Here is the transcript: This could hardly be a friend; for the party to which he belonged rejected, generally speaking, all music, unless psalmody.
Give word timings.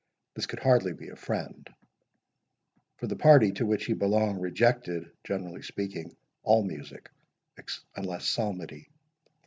This 0.33 0.47
could 0.47 0.57
hardly 0.61 0.93
be 0.93 1.09
a 1.09 1.15
friend; 1.15 1.69
for 2.97 3.05
the 3.05 3.15
party 3.15 3.51
to 3.51 3.67
which 3.67 3.85
he 3.85 3.93
belonged 3.93 4.41
rejected, 4.41 5.11
generally 5.23 5.61
speaking, 5.61 6.15
all 6.41 6.63
music, 6.63 7.11
unless 7.95 8.27
psalmody. 8.27 8.89